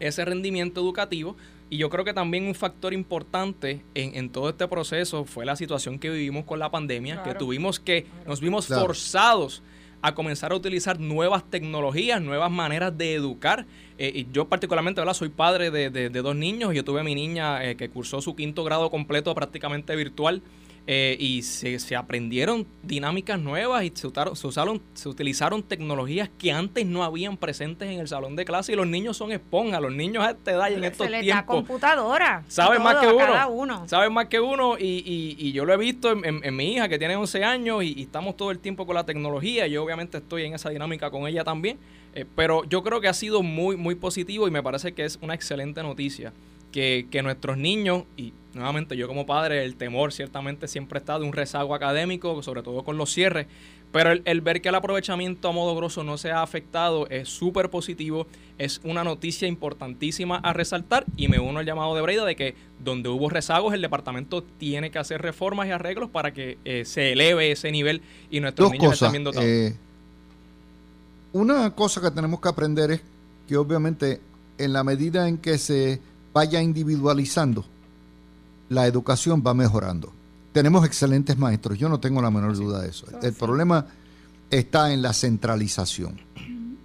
[0.00, 1.36] ese rendimiento educativo.
[1.70, 5.98] Y yo creo que también un factor importante en, todo este proceso fue la situación
[5.98, 9.62] que vivimos con la pandemia, que tuvimos que, nos vimos forzados
[10.00, 13.66] a comenzar a utilizar nuevas tecnologías, nuevas maneras de educar.
[13.98, 15.14] Eh, y yo particularmente ¿verdad?
[15.14, 16.74] soy padre de, dos niños.
[16.74, 20.42] Yo tuve a mi niña eh, que cursó su quinto grado completo prácticamente virtual.
[20.90, 26.86] Eh, y se, se, aprendieron dinámicas nuevas y se, usaron, se utilizaron tecnologías que antes
[26.86, 30.24] no habían presentes en el salón de clase y los niños son esponjas, los niños
[30.24, 32.42] a esta edad y en estos se les Da computadora.
[32.48, 36.56] Saben más que uno, Saben más que uno y, y, yo lo he visto en,
[36.56, 39.66] mi hija que tiene 11 años y, estamos todo el tiempo con la tecnología.
[39.66, 41.76] Yo obviamente estoy en esa dinámica con ella también,
[42.14, 45.18] eh, pero yo creo que ha sido muy, muy positivo y me parece que es
[45.20, 46.32] una excelente noticia
[46.72, 51.24] que, que nuestros niños y nuevamente yo como padre, el temor ciertamente siempre está de
[51.24, 53.46] un rezago académico, sobre todo con los cierres,
[53.92, 57.70] pero el, ver que el aprovechamiento a modo grosso no se ha afectado es súper
[57.70, 58.26] positivo,
[58.58, 62.54] es una noticia importantísima a resaltar y me uno al llamado de Breida de que
[62.84, 67.12] donde hubo rezagos el departamento tiene que hacer reformas y arreglos para que eh, se
[67.12, 69.42] eleve ese nivel y nuestros niños estén viendo todo.
[69.42, 69.74] Eh,
[71.32, 73.00] una cosa que tenemos que aprender es
[73.46, 74.20] que obviamente
[74.58, 76.00] en la medida en que se
[76.38, 77.64] vaya individualizando,
[78.68, 80.12] la educación va mejorando.
[80.52, 83.06] Tenemos excelentes maestros, yo no tengo la menor duda de eso.
[83.20, 83.86] El problema
[84.48, 86.20] está en la centralización.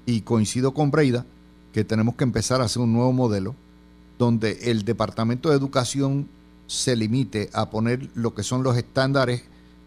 [0.07, 1.27] Y coincido con Breida
[1.71, 3.53] que tenemos que empezar a hacer un nuevo modelo
[4.17, 6.27] donde el Departamento de Educación
[6.65, 9.43] se limite a poner lo que son los estándares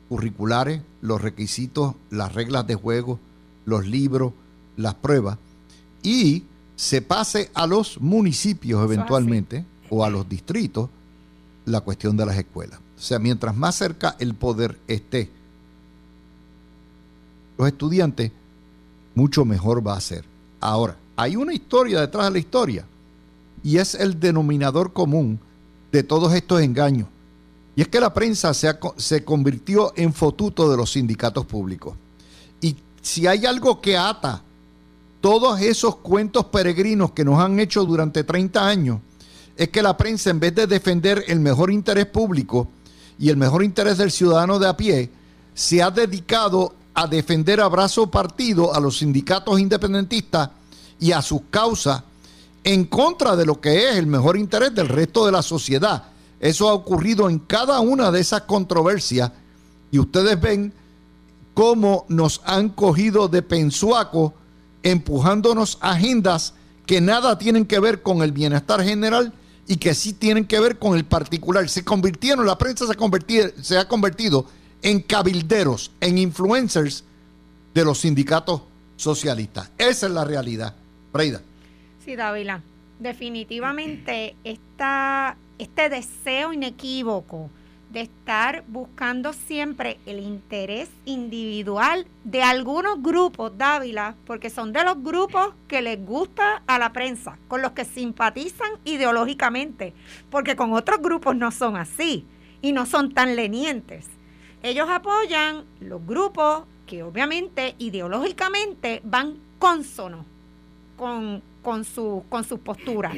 [0.09, 3.18] curriculares, los requisitos, las reglas de juego,
[3.64, 4.33] los libros,
[4.76, 5.38] las pruebas,
[6.05, 6.44] y
[6.76, 10.90] se pase a los municipios eventualmente o a los distritos
[11.64, 12.78] la cuestión de las escuelas.
[12.96, 15.30] O sea, mientras más cerca el poder esté
[17.58, 18.32] los estudiantes,
[19.14, 20.24] mucho mejor va a ser.
[20.60, 22.86] Ahora, hay una historia detrás de la historia
[23.62, 25.40] y es el denominador común
[25.90, 27.08] de todos estos engaños.
[27.74, 31.94] Y es que la prensa se, se convirtió en fotuto de los sindicatos públicos.
[32.60, 34.42] Y si hay algo que ata
[35.26, 39.00] todos esos cuentos peregrinos que nos han hecho durante 30 años,
[39.56, 42.68] es que la prensa, en vez de defender el mejor interés público
[43.18, 45.10] y el mejor interés del ciudadano de a pie,
[45.52, 50.50] se ha dedicado a defender a brazo partido a los sindicatos independentistas
[51.00, 52.04] y a sus causas
[52.62, 56.04] en contra de lo que es el mejor interés del resto de la sociedad.
[56.38, 59.32] Eso ha ocurrido en cada una de esas controversias
[59.90, 60.72] y ustedes ven
[61.52, 64.32] cómo nos han cogido de pensuaco
[64.90, 66.55] empujándonos agendas
[66.87, 69.33] que nada tienen que ver con el bienestar general
[69.66, 71.68] y que sí tienen que ver con el particular.
[71.68, 74.46] Se convirtieron, la prensa se, se ha convertido
[74.83, 77.03] en cabilderos, en influencers
[77.75, 78.62] de los sindicatos
[78.94, 79.70] socialistas.
[79.77, 80.77] Esa es la realidad.
[81.11, 81.40] Freida.
[82.05, 82.62] Sí, Dávila.
[83.01, 87.51] Definitivamente esta, este deseo inequívoco
[87.90, 95.03] de estar buscando siempre el interés individual de algunos grupos, Dávila, porque son de los
[95.03, 99.92] grupos que les gusta a la prensa, con los que simpatizan ideológicamente,
[100.30, 102.26] porque con otros grupos no son así
[102.61, 104.07] y no son tan lenientes.
[104.62, 110.24] Ellos apoyan los grupos que obviamente ideológicamente van consonos
[110.97, 113.14] con, con, su, con sus posturas.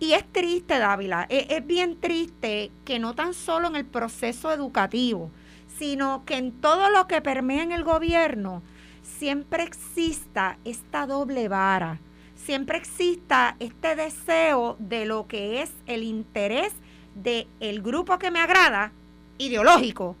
[0.00, 5.30] Y es triste, Dávila, es, bien triste que no tan solo en el proceso educativo,
[5.78, 8.62] sino que en todo lo que permea en el gobierno
[9.02, 11.98] siempre exista esta doble vara,
[12.36, 16.72] siempre exista este deseo de lo que es el interés
[17.16, 18.92] del el grupo que me agrada,
[19.38, 20.14] ideológico.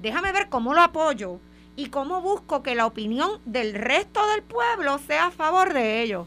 [0.00, 1.38] Déjame ver cómo lo apoyo
[1.76, 6.26] y cómo busco que la opinión del resto del pueblo sea a favor de ellos,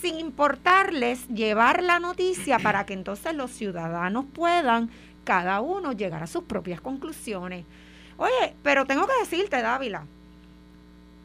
[0.00, 4.90] sin importarles llevar la noticia para que entonces los ciudadanos puedan
[5.24, 7.64] cada uno llegar a sus propias conclusiones.
[8.16, 10.06] Oye, pero tengo que decirte, Dávila,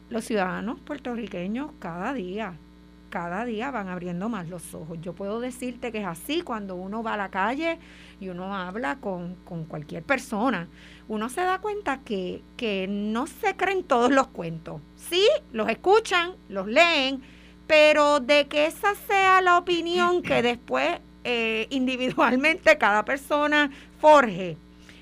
[0.10, 2.54] los ciudadanos puertorriqueños cada día,
[3.10, 5.00] cada día van abriendo más los ojos.
[5.02, 7.80] Yo puedo decirte que es así cuando uno va a la calle
[8.20, 10.68] y uno habla con, con cualquier persona.
[11.08, 14.82] Uno se da cuenta que, que no se creen todos los cuentos.
[14.96, 17.22] Sí, los escuchan, los leen,
[17.68, 24.58] pero de que esa sea la opinión que después eh, individualmente cada persona forje,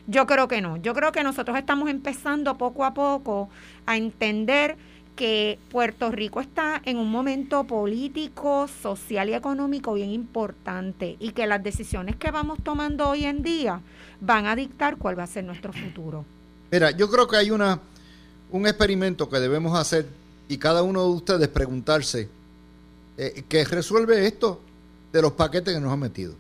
[0.07, 0.77] yo creo que no.
[0.77, 3.49] Yo creo que nosotros estamos empezando poco a poco
[3.85, 4.77] a entender
[5.15, 11.45] que Puerto Rico está en un momento político, social y económico bien importante y que
[11.45, 13.81] las decisiones que vamos tomando hoy en día
[14.19, 16.25] van a dictar cuál va a ser nuestro futuro.
[16.71, 17.79] Mira, yo creo que hay una
[18.53, 20.07] un experimento que debemos hacer
[20.47, 22.29] y cada uno de ustedes preguntarse
[23.17, 24.59] eh, que resuelve esto
[25.11, 26.33] de los paquetes que nos han metido.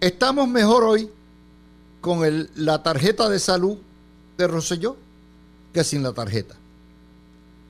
[0.00, 1.10] ¿Estamos mejor hoy
[2.00, 3.78] con el, la tarjeta de salud
[4.36, 4.96] de Rosselló
[5.72, 6.54] que sin la tarjeta?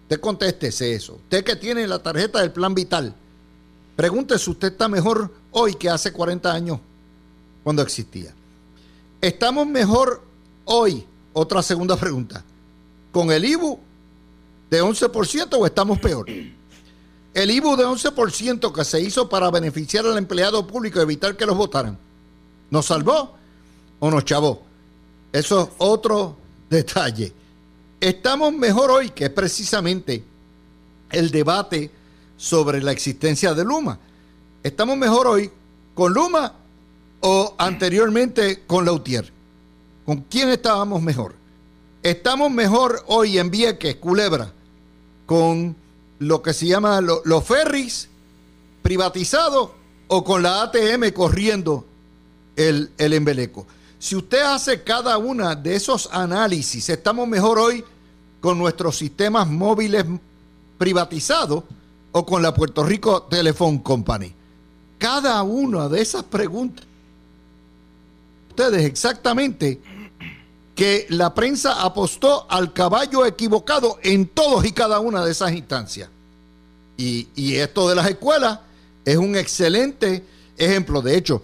[0.03, 1.14] Usted contéstese eso.
[1.14, 3.14] Usted que tiene la tarjeta del plan vital,
[3.95, 6.80] pregúntese usted está mejor hoy que hace 40 años
[7.62, 8.34] cuando existía.
[9.20, 10.22] ¿Estamos mejor
[10.64, 11.05] hoy?
[11.32, 12.45] Otra segunda pregunta.
[13.12, 13.78] ¿Con el IBU
[14.70, 16.26] de 11% o estamos peor?
[17.37, 21.45] El IBU de 11% que se hizo para beneficiar al empleado público y evitar que
[21.45, 21.99] los votaran,
[22.70, 23.37] ¿nos salvó
[23.99, 24.62] o nos chavó?
[25.34, 26.34] Eso es otro
[26.70, 27.34] detalle.
[28.01, 30.24] Estamos mejor hoy, que precisamente
[31.11, 31.91] el debate
[32.39, 33.99] sobre la existencia de Luma.
[34.62, 35.51] ¿Estamos mejor hoy
[35.93, 36.55] con Luma
[37.20, 39.30] o anteriormente con Lautier?
[40.07, 41.34] ¿Con quién estábamos mejor?
[42.03, 44.55] ¿Estamos mejor hoy en Vieques, Culebra,
[45.26, 45.76] con
[46.19, 48.09] lo que se llama los ferries
[48.83, 49.71] privatizados
[50.09, 51.85] o con la ATM corriendo
[52.55, 53.67] el, el embeleco.
[53.99, 57.85] Si usted hace cada una de esos análisis, estamos mejor hoy
[58.41, 60.05] con nuestros sistemas móviles
[60.79, 61.64] privatizados
[62.12, 64.33] o con la Puerto Rico Telephone Company.
[64.99, 66.87] Cada una de esas preguntas,
[68.51, 69.81] ustedes exactamente
[70.77, 76.11] que la prensa apostó al caballo equivocado en todos y cada una de esas instancias.
[76.99, 78.61] Y, esto de las escuelas
[79.05, 80.22] es un excelente
[80.57, 81.01] ejemplo.
[81.01, 81.43] De hecho,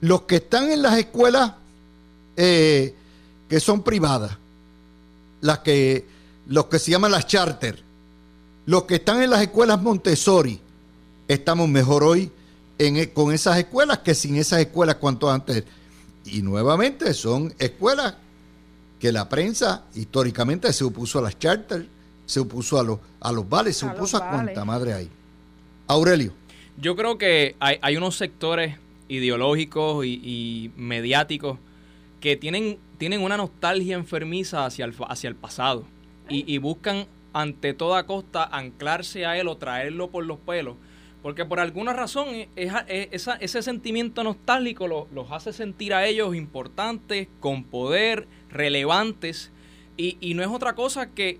[0.00, 1.52] los que están en las escuelas
[2.36, 2.94] eh,
[3.48, 4.36] que son privadas,
[5.40, 6.04] las que,
[6.48, 7.80] los que se llaman las charter,
[8.66, 10.60] los que están en las escuelas Montessori,
[11.28, 12.30] estamos mejor hoy
[12.78, 15.62] en, con esas escuelas que sin esas escuelas cuanto antes.
[16.24, 18.14] Y nuevamente son escuelas
[19.04, 21.84] que la prensa históricamente se opuso a las charters,
[22.24, 25.10] se opuso a los, a los vales, se opuso a cuánta madre hay.
[25.88, 26.32] Aurelio.
[26.78, 28.78] Yo creo que hay, unos sectores
[29.08, 31.58] ideológicos y, mediáticos
[32.22, 35.84] que tienen, tienen una nostalgia enfermiza hacia el, hacia el pasado
[36.30, 40.76] y, y buscan ante toda costa anclarse a él o traerlo por los pelos
[41.24, 48.28] porque por alguna razón ese sentimiento nostálgico los hace sentir a ellos importantes, con poder,
[48.50, 49.50] relevantes,
[49.96, 51.38] y, y, no es otra cosa que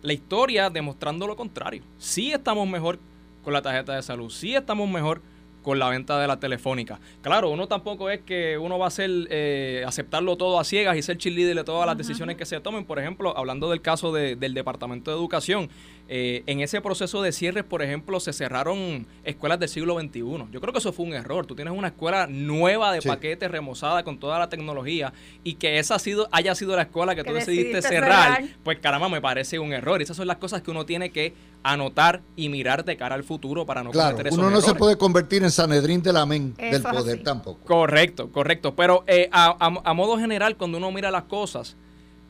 [0.00, 1.82] la historia demostrando lo contrario.
[1.98, 2.98] Sí estamos mejor
[3.44, 5.20] con la tarjeta de salud, sí estamos mejor
[5.62, 6.98] con la venta de la telefónica.
[7.20, 11.02] Claro, uno tampoco es que uno va a ser, eh, aceptarlo todo a ciegas y
[11.02, 12.86] ser cheerleader de todas las decisiones que se tomen.
[12.86, 15.68] Por ejemplo, hablando del caso del Departamento de Educación,
[16.10, 20.20] eh, en ese proceso de cierre, por ejemplo, se cerraron escuelas del siglo XXI.
[20.50, 21.44] Yo creo que eso fue un error.
[21.44, 25.12] Tú tienes una escuela nueva de paquetes, remozada con toda la tecnología
[25.44, 29.10] y que esa ha sido, haya sido la escuela que, tú decidiste, cerrar, pues caramba,
[29.10, 30.00] me parece un error.
[30.00, 33.66] Esas son las cosas que uno tiene que anotar y mirar de cara al futuro
[33.66, 37.22] para no cometer esos uno no se puede convertir en Sanedrín del amén del poder
[37.22, 37.60] tampoco.
[37.66, 38.74] Correcto, correcto.
[38.74, 41.76] Pero eh, a, a, modo general, cuando uno mira las cosas,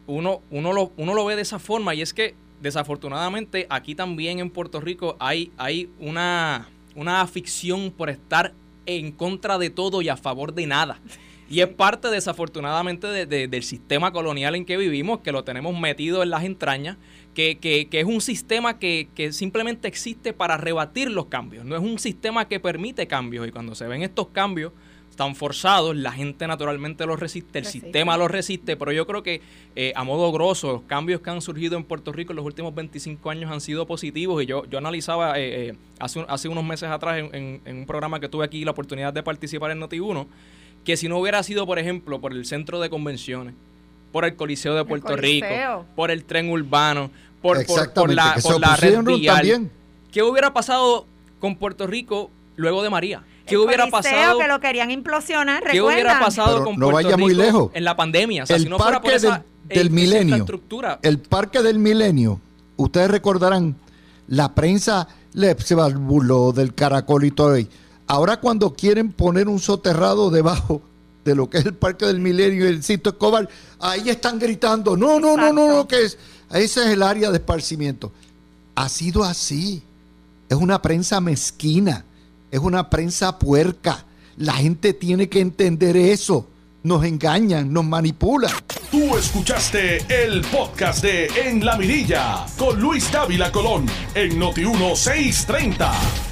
[0.09, 4.41] uno, uno, lo, uno lo ve de esa forma y es que desafortunadamente aquí también
[4.41, 8.53] en Puerto Rico hay, hay una, una afición por estar
[8.87, 11.01] en contra de todo y a favor de nada.
[11.51, 16.29] Y es parte desafortunadamente del sistema colonial en que vivimos, que lo tenemos metido en
[16.29, 16.99] las entrañas,
[17.33, 21.75] que, que, que es un sistema que, que, simplemente existe para rebatir los cambios, no
[21.77, 23.49] es un sistema que permite cambios.
[23.49, 24.73] Y cuando se ven estos cambios,
[25.11, 29.41] están forzados, la gente naturalmente los resiste, el sistema los resiste, pero yo creo que
[29.75, 32.73] eh, a modo grosso los cambios que han surgido en Puerto Rico en los últimos
[32.73, 36.89] 25 años han sido positivos y yo, yo analizaba eh, eh, hace, hace unos meses
[36.89, 40.27] atrás en, un programa que tuve aquí la oportunidad de participar en Noti1,
[40.85, 43.55] que si no hubiera sido, por ejemplo, por el centro de convenciones,
[44.13, 45.47] por el Coliseo de Puerto Rico,
[45.97, 47.11] por el tren urbano,
[47.43, 49.69] por, por, la, por la red vial,
[50.13, 51.07] ¿qué hubiera pasado
[51.41, 53.25] con Puerto Rico luego de María?
[53.49, 54.39] ¿Qué hubiera pasado?
[54.39, 57.71] que lo querían implosionar, ¿Qué hubiera pasado con Puerto vaya Rico muy lejos.
[57.75, 58.45] en la pandemia?
[58.49, 60.47] el si no parque del, milenio,
[61.03, 62.41] el parque del milenio,
[62.77, 63.77] ustedes recordarán,
[64.27, 67.57] la prensa le, se burló del caracol y todo.
[68.07, 70.83] Ahora cuando quieren poner un soterrado debajo
[71.25, 73.49] de lo que es el parque del milenio y el sitio Escobar,
[73.81, 76.19] ahí están gritando, no, no, no, no, no, que es,
[76.51, 78.13] ese es el área de esparcimiento.
[78.75, 79.83] Ha sido así.
[80.49, 82.07] Es una prensa mezquina
[82.51, 84.05] es una prensa puerca.
[84.37, 86.49] La gente tiene que entender eso.
[86.83, 88.53] Nos engañan, nos manipulan.
[88.91, 96.28] Tú escuchaste el podcast de En la Mirilla con Luis Dávila Colón en Noti 1630.